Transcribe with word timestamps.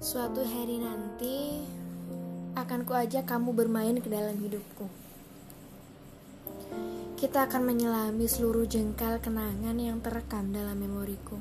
Suatu 0.00 0.40
hari 0.40 0.80
nanti 0.80 1.60
akan 2.56 2.88
kuajak 2.88 3.28
kamu 3.28 3.52
bermain 3.52 4.00
ke 4.00 4.08
dalam 4.08 4.32
hidupku. 4.32 4.88
Kita 7.20 7.44
akan 7.44 7.68
menyelami 7.68 8.24
seluruh 8.24 8.64
jengkal 8.64 9.20
kenangan 9.20 9.76
yang 9.76 10.00
terekam 10.00 10.56
dalam 10.56 10.80
memoriku. 10.80 11.36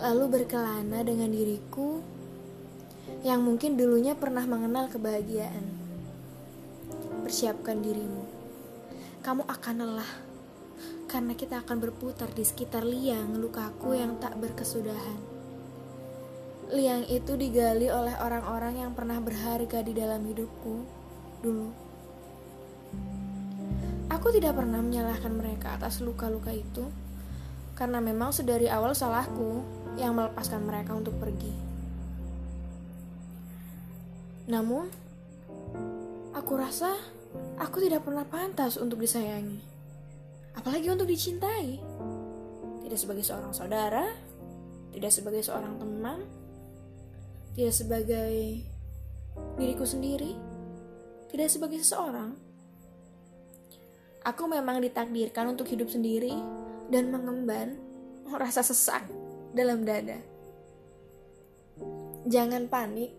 Lalu 0.00 0.24
berkelana 0.32 1.04
dengan 1.04 1.28
diriku 1.28 2.00
yang 3.20 3.44
mungkin 3.44 3.76
dulunya 3.76 4.16
pernah 4.16 4.48
mengenal 4.48 4.88
kebahagiaan. 4.88 5.76
Persiapkan 7.20 7.84
dirimu. 7.84 8.24
Kamu 9.20 9.44
akan 9.44 9.76
lelah 9.84 10.12
karena 11.04 11.36
kita 11.36 11.60
akan 11.60 11.84
berputar 11.84 12.32
di 12.32 12.48
sekitar 12.48 12.80
liang 12.80 13.36
lukaku 13.44 13.92
yang 13.92 14.16
tak 14.16 14.40
berkesudahan. 14.40 15.35
Liang 16.66 17.06
itu 17.06 17.38
digali 17.38 17.86
oleh 17.86 18.18
orang-orang 18.18 18.82
yang 18.82 18.90
pernah 18.90 19.22
berharga 19.22 19.86
di 19.86 19.94
dalam 19.94 20.18
hidupku 20.26 20.74
dulu. 21.38 21.70
Aku 24.10 24.34
tidak 24.34 24.58
pernah 24.58 24.82
menyalahkan 24.82 25.30
mereka 25.30 25.78
atas 25.78 26.02
luka-luka 26.02 26.50
itu, 26.50 26.90
karena 27.78 28.02
memang 28.02 28.34
sedari 28.34 28.66
awal 28.66 28.98
salahku 28.98 29.62
yang 29.94 30.18
melepaskan 30.18 30.66
mereka 30.66 30.98
untuk 30.98 31.14
pergi. 31.22 31.54
Namun, 34.50 34.90
aku 36.34 36.52
rasa 36.58 36.90
aku 37.62 37.78
tidak 37.82 38.02
pernah 38.02 38.26
pantas 38.26 38.74
untuk 38.74 38.98
disayangi, 38.98 39.62
apalagi 40.58 40.90
untuk 40.90 41.06
dicintai. 41.06 41.78
Tidak 42.82 42.98
sebagai 42.98 43.22
seorang 43.22 43.54
saudara, 43.54 44.06
tidak 44.94 45.10
sebagai 45.14 45.42
seorang 45.42 45.78
teman, 45.78 46.22
tidak 47.56 47.72
sebagai 47.72 48.60
diriku 49.56 49.88
sendiri, 49.88 50.36
tidak 51.32 51.48
sebagai 51.48 51.80
seseorang. 51.80 52.36
Aku 54.28 54.44
memang 54.44 54.84
ditakdirkan 54.84 55.56
untuk 55.56 55.64
hidup 55.72 55.88
sendiri 55.88 56.36
dan 56.92 57.08
mengemban 57.08 57.80
rasa 58.28 58.60
sesak 58.60 59.08
dalam 59.56 59.88
dada. 59.88 60.20
Jangan 62.28 62.68
panik 62.68 63.16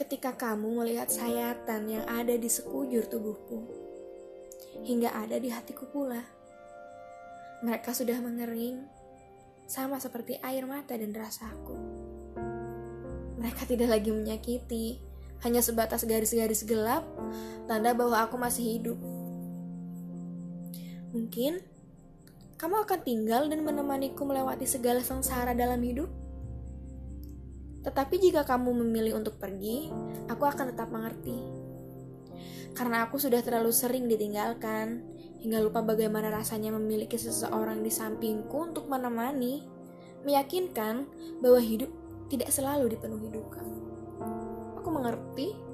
ketika 0.00 0.32
kamu 0.32 0.80
melihat 0.80 1.12
sayatan 1.12 1.92
yang 1.92 2.08
ada 2.08 2.40
di 2.40 2.48
sekujur 2.48 3.04
tubuhku, 3.04 3.68
hingga 4.80 5.12
ada 5.12 5.36
di 5.36 5.52
hatiku 5.52 5.84
pula. 5.92 6.24
Mereka 7.60 7.92
sudah 7.92 8.16
mengering, 8.22 8.80
sama 9.68 10.00
seperti 10.00 10.40
air 10.40 10.64
mata 10.64 10.94
dan 10.96 11.12
rasaku. 11.12 11.97
Mereka 13.38 13.70
tidak 13.70 13.88
lagi 13.94 14.10
menyakiti, 14.10 14.98
hanya 15.46 15.62
sebatas 15.62 16.02
garis-garis 16.02 16.66
gelap, 16.66 17.06
tanda 17.70 17.94
bahwa 17.94 18.18
aku 18.18 18.34
masih 18.34 18.78
hidup. 18.78 18.98
Mungkin 21.14 21.62
kamu 22.58 22.74
akan 22.82 23.00
tinggal 23.06 23.46
dan 23.46 23.62
menemaniku 23.62 24.26
melewati 24.26 24.66
segala 24.66 24.98
sengsara 24.98 25.54
dalam 25.54 25.78
hidup. 25.78 26.10
Tetapi 27.86 28.14
jika 28.18 28.42
kamu 28.42 28.82
memilih 28.82 29.14
untuk 29.22 29.38
pergi, 29.38 29.86
aku 30.26 30.42
akan 30.42 30.74
tetap 30.74 30.90
mengerti. 30.90 31.38
Karena 32.74 33.06
aku 33.06 33.22
sudah 33.22 33.38
terlalu 33.46 33.70
sering 33.70 34.10
ditinggalkan, 34.10 35.06
hingga 35.38 35.62
lupa 35.62 35.86
bagaimana 35.86 36.34
rasanya 36.34 36.74
memiliki 36.74 37.14
seseorang 37.14 37.86
di 37.86 37.94
sampingku 37.94 38.74
untuk 38.74 38.90
menemani, 38.90 39.62
meyakinkan 40.26 41.06
bahwa 41.38 41.62
hidup 41.62 41.94
tidak 42.28 42.52
selalu 42.52 42.92
dipenuhi 42.92 43.28
duka. 43.32 43.64
Aku 44.80 44.88
mengerti 44.92 45.67